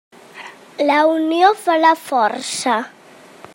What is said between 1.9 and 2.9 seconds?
força.